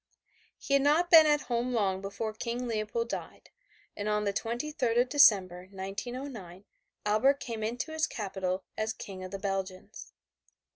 [0.57, 3.51] He had not been at home long before King Leopold died,
[3.95, 6.65] and on the 23rd of December, 1909,
[7.05, 10.11] Albert came into his capital as King of the Belgians.